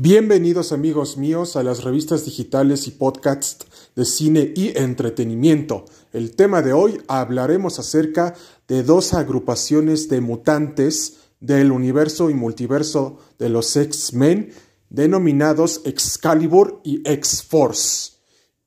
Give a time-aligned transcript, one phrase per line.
[0.00, 3.66] Bienvenidos amigos míos a las revistas digitales y podcasts
[3.96, 5.86] de cine y entretenimiento.
[6.12, 8.36] El tema de hoy hablaremos acerca
[8.68, 14.52] de dos agrupaciones de mutantes del universo y multiverso de los X-Men
[14.88, 18.12] denominados Excalibur y X-Force.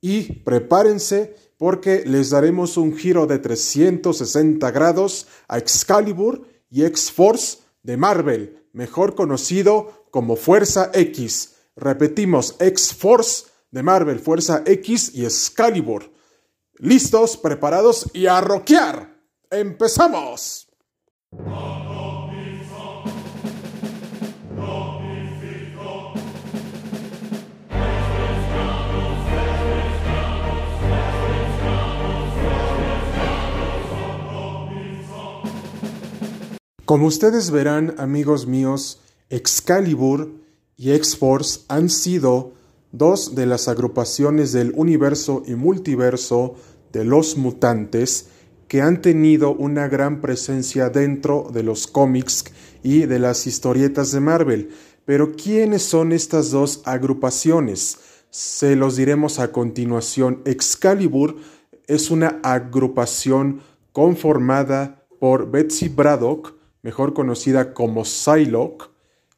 [0.02, 7.96] Y prepárense porque les daremos un giro de 360 grados a Excalibur y X-Force de
[7.96, 11.54] Marvel, mejor conocido como Fuerza X.
[11.74, 16.12] Repetimos, X-Force de Marvel, Fuerza X y Excalibur.
[16.74, 19.16] ¿Listos, preparados y a rockear?
[19.50, 20.68] ¡Empezamos!
[36.84, 39.01] Como ustedes verán, amigos míos,
[39.32, 40.30] Excalibur
[40.76, 42.52] y X-Force han sido
[42.92, 46.54] dos de las agrupaciones del universo y multiverso
[46.92, 48.28] de los mutantes
[48.68, 52.44] que han tenido una gran presencia dentro de los cómics
[52.82, 54.68] y de las historietas de Marvel.
[55.06, 57.96] Pero ¿quiénes son estas dos agrupaciones?
[58.28, 60.42] Se los diremos a continuación.
[60.44, 61.36] Excalibur
[61.86, 68.91] es una agrupación conformada por Betsy Braddock, mejor conocida como Psylocke,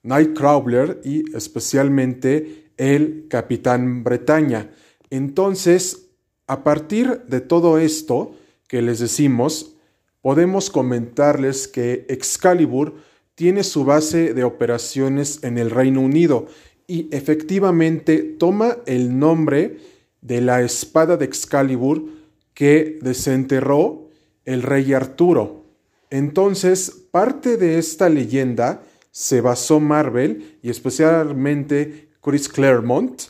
[0.04, 4.70] Nightcrawler y especialmente el Capitán Bretaña.
[5.10, 6.10] Entonces,
[6.46, 8.36] a partir de todo esto
[8.68, 9.74] que les decimos,
[10.20, 12.94] podemos comentarles que Excalibur
[13.34, 16.46] tiene su base de operaciones en el Reino Unido
[16.86, 19.78] y efectivamente toma el nombre
[20.20, 22.04] de la espada de Excalibur
[22.52, 24.08] que desenterró
[24.44, 25.64] el rey Arturo.
[26.10, 28.82] Entonces, parte de esta leyenda
[29.14, 33.22] se basó Marvel y especialmente Chris Claremont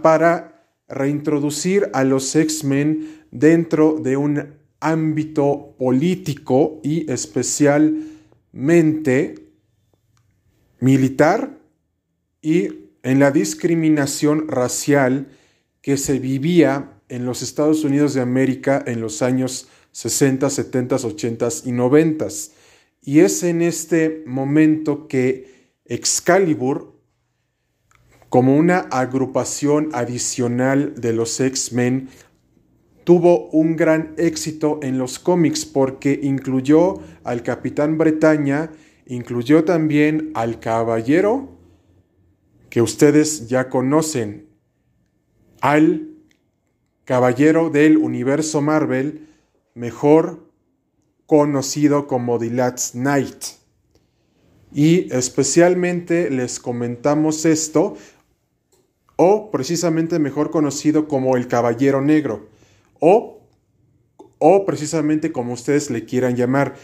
[0.00, 9.50] para reintroducir a los X-Men dentro de un ámbito político y especialmente
[10.78, 11.58] militar
[12.40, 12.68] y
[13.02, 15.26] en la discriminación racial
[15.82, 21.48] que se vivía en los Estados Unidos de América en los años 60, 70, 80
[21.64, 22.28] y 90.
[23.06, 27.00] Y es en este momento que Excalibur,
[28.28, 32.08] como una agrupación adicional de los X-Men,
[33.04, 38.72] tuvo un gran éxito en los cómics porque incluyó al Capitán Bretaña,
[39.06, 41.56] incluyó también al Caballero,
[42.70, 44.48] que ustedes ya conocen,
[45.60, 46.10] al
[47.04, 49.28] Caballero del Universo Marvel,
[49.74, 50.45] mejor
[51.26, 52.94] conocido como The Last.
[54.72, 57.96] Y especialmente les comentamos esto,
[59.16, 62.48] o precisamente mejor conocido como el Caballero Negro,
[63.00, 63.40] o,
[64.38, 66.74] o precisamente como ustedes le quieran llamar.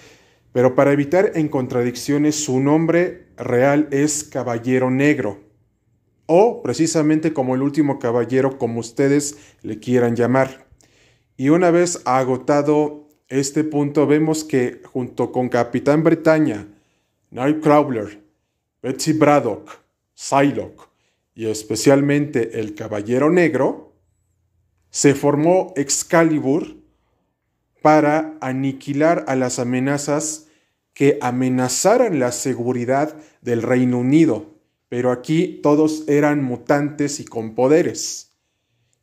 [0.53, 5.41] Pero para evitar en contradicciones, su nombre real es Caballero Negro,
[6.26, 10.66] o precisamente como el último caballero, como ustedes le quieran llamar.
[11.36, 16.66] Y una vez agotado este punto vemos que junto con Capitán Bretaña,
[17.31, 18.22] Nightcrawler,
[18.83, 19.71] Betsy Braddock,
[20.15, 20.88] Psylocke
[21.34, 23.93] y especialmente el Caballero Negro,
[24.91, 26.77] se formó Excalibur
[27.81, 30.49] para aniquilar a las amenazas
[30.94, 34.50] que amenazaran la seguridad del Reino Unido,
[34.89, 38.33] pero aquí todos eran mutantes y con poderes.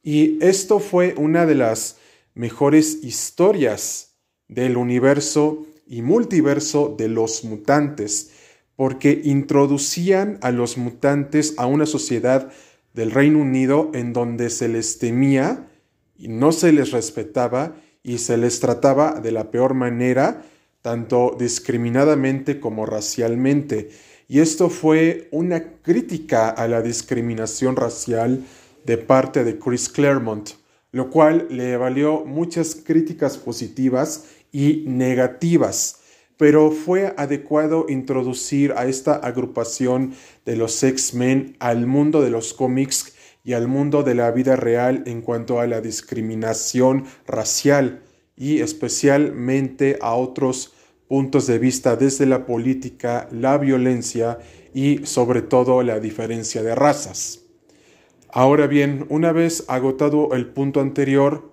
[0.03, 1.97] Y esto fue una de las
[2.35, 4.08] mejores historias
[4.49, 8.31] del universo y multiverso de los mutantes,
[8.75, 12.51] porque introducían a los mutantes a una sociedad
[12.93, 15.69] del Reino Unido en donde se les temía
[16.17, 20.43] y no se les respetaba y se les trataba de la peor manera,
[20.81, 23.89] tanto discriminadamente como racialmente.
[24.27, 28.43] Y esto fue una crítica a la discriminación racial
[28.85, 30.51] de parte de Chris Claremont,
[30.91, 35.99] lo cual le valió muchas críticas positivas y negativas,
[36.37, 40.13] pero fue adecuado introducir a esta agrupación
[40.45, 43.13] de los X-Men al mundo de los cómics
[43.43, 48.01] y al mundo de la vida real en cuanto a la discriminación racial
[48.35, 50.73] y especialmente a otros
[51.07, 54.39] puntos de vista desde la política, la violencia
[54.73, 57.38] y sobre todo la diferencia de razas.
[58.31, 61.51] Ahora bien, una vez agotado el punto anterior,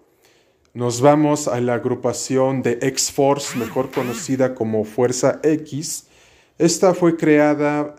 [0.75, 6.09] nos vamos a la agrupación de X-Force, mejor conocida como Fuerza X.
[6.59, 7.97] Esta fue creada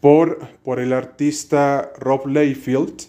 [0.00, 3.04] por, por el artista Rob Layfield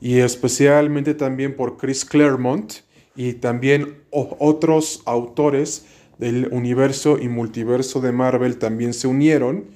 [0.00, 2.72] y especialmente también por Chris Claremont
[3.14, 5.84] y también otros autores
[6.16, 9.66] del universo y multiverso de Marvel también se unieron.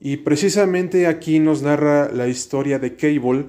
[0.00, 3.46] Y precisamente aquí nos narra la historia de Cable,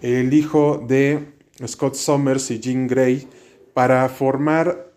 [0.00, 1.26] el hijo de
[1.66, 3.26] Scott Summers y Jean Grey,
[3.74, 4.92] para formar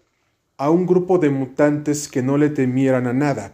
[0.58, 3.54] a un grupo de mutantes que no le temieran a nada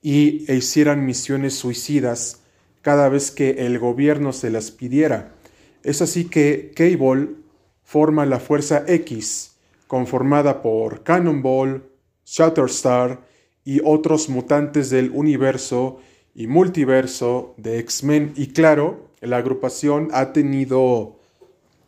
[0.00, 2.42] y hicieran misiones suicidas
[2.82, 5.34] cada vez que el gobierno se las pidiera.
[5.82, 7.30] Es así que Cable
[7.82, 11.82] forma la Fuerza X, conformada por Cannonball,
[12.24, 13.20] Shatterstar
[13.64, 15.98] y otros mutantes del universo
[16.38, 18.32] y multiverso de X-Men.
[18.36, 21.18] Y claro, la agrupación ha tenido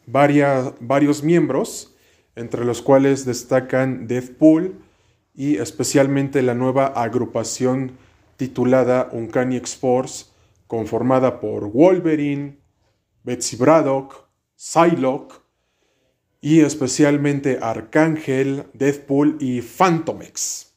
[0.07, 1.95] varios miembros,
[2.35, 4.75] entre los cuales destacan Deathpool
[5.37, 7.93] y especialmente la nueva agrupación
[8.37, 10.27] titulada Uncanny X-Force,
[10.67, 12.59] conformada por Wolverine,
[13.23, 14.27] Betsy Braddock,
[14.57, 15.35] Psylocke,
[16.41, 20.73] y especialmente Arcángel, Deathpool y Phantomex.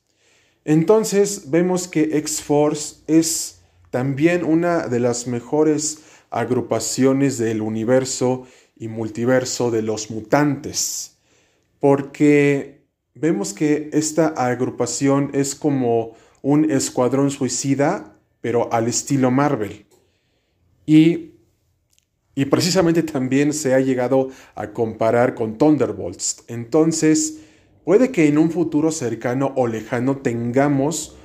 [0.64, 3.63] Entonces vemos que X-Force es
[3.94, 6.00] también una de las mejores
[6.32, 11.20] agrupaciones del universo y multiverso de los mutantes,
[11.80, 19.86] porque vemos que esta agrupación es como un escuadrón suicida, pero al estilo Marvel.
[20.88, 21.30] Y
[22.34, 26.46] y precisamente también se ha llegado a comparar con Thunderbolts.
[26.48, 27.42] Entonces,
[27.86, 31.16] puede que en un futuro cercano o lejano tengamos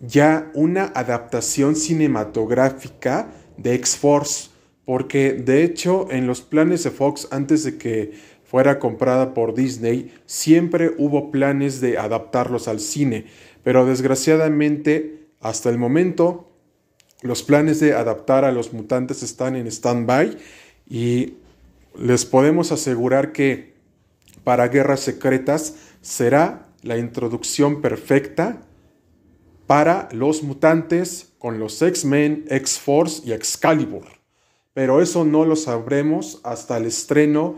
[0.00, 4.50] ya una adaptación cinematográfica de X-Force,
[4.84, 8.12] porque de hecho en los planes de Fox antes de que
[8.44, 13.26] fuera comprada por Disney, siempre hubo planes de adaptarlos al cine,
[13.62, 16.50] pero desgraciadamente hasta el momento
[17.22, 20.36] los planes de adaptar a los mutantes están en stand-by
[20.88, 21.34] y
[21.98, 23.74] les podemos asegurar que
[24.44, 28.60] para Guerras Secretas será la introducción perfecta
[29.66, 34.04] para los mutantes con los X-Men, X-Force y Excalibur.
[34.72, 37.56] Pero eso no lo sabremos hasta el estreno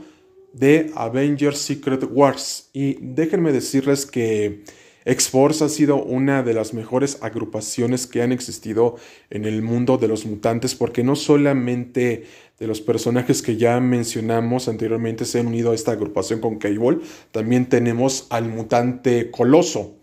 [0.52, 2.70] de Avengers Secret Wars.
[2.72, 4.64] Y déjenme decirles que
[5.06, 8.96] X-Force ha sido una de las mejores agrupaciones que han existido
[9.30, 12.24] en el mundo de los mutantes porque no solamente
[12.58, 16.98] de los personajes que ya mencionamos anteriormente se han unido a esta agrupación con Cable,
[17.30, 19.95] también tenemos al mutante Coloso.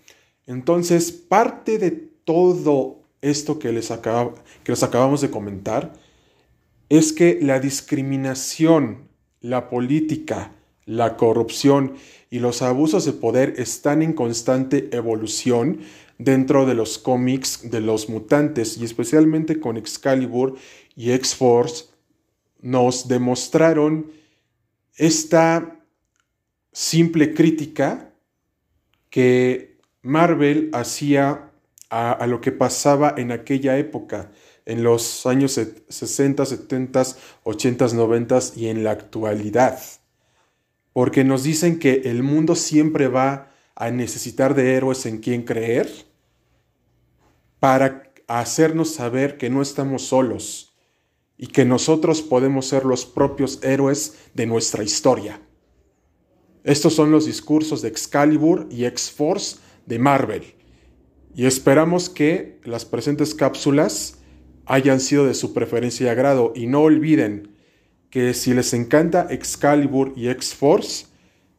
[0.48, 5.94] Entonces, parte de todo esto que les, acabamos de comentar
[6.90, 9.08] es que la discriminación,
[9.42, 10.52] la política,
[10.86, 11.94] la corrupción
[12.30, 15.80] y los abusos de poder están en constante evolución
[16.18, 20.56] dentro de los cómics de los mutantes y especialmente con Excalibur
[20.96, 21.86] y X-Force
[22.62, 24.12] nos demostraron
[24.96, 25.80] esta
[26.72, 28.14] simple crítica
[29.10, 29.73] que
[30.04, 31.52] Marvel hacía
[31.90, 34.32] a, lo que pasaba en aquella época,
[34.66, 35.60] en los años
[35.90, 37.04] 60, 70,
[37.44, 39.80] 80, 90 y en la actualidad
[40.94, 45.92] porque nos dicen que el mundo siempre va a necesitar de héroes en quien creer
[47.60, 50.76] para hacernos saber que no estamos solos
[51.36, 55.42] y que nosotros podemos ser los propios héroes de nuestra historia.
[56.64, 60.44] Estos son los discursos de Excalibur y X-Force de Marvel
[61.36, 64.20] y esperamos que las presentes cápsulas
[64.66, 67.50] hayan sido de su preferencia y agrado y no olviden
[68.10, 71.08] que si les encanta Excalibur y X-Force,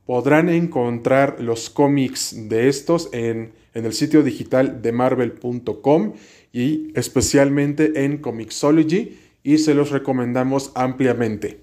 [0.06, 6.12] podrán encontrar los cómics de estos en, en el sitio digital de marvel.com
[6.52, 11.60] y especialmente en Comixology y se los recomendamos ampliamente.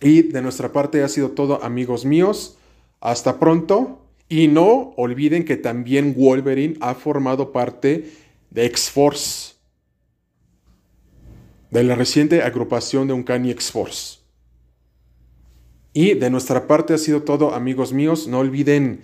[0.00, 2.58] Y de nuestra parte ha sido todo amigos míos.
[3.00, 4.05] Hasta pronto.
[4.28, 8.10] Y no olviden que también Wolverine ha formado parte
[8.50, 9.56] de X-Force
[11.70, 14.20] de la reciente agrupación de Uncanny X-Force.
[15.92, 18.28] Y de nuestra parte ha sido todo, amigos míos.
[18.28, 19.02] No olviden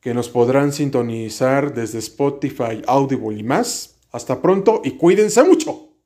[0.00, 3.98] que nos podrán sintonizar desde Spotify, Audible y más.
[4.12, 5.96] Hasta pronto y cuídense mucho.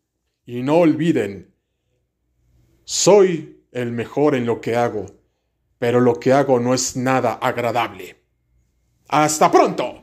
[0.46, 1.54] Y no olviden,
[2.84, 5.06] soy el mejor en lo que hago,
[5.78, 8.19] pero lo que hago no es nada agradable.
[9.10, 9.99] Hasta pronto.